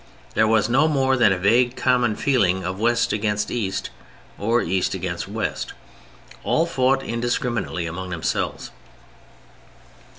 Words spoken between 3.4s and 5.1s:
East or East